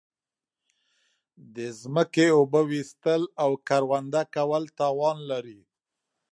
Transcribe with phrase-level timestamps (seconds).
[1.55, 5.59] د زمکی اوبه ویستل او کرونده کول تاوان لری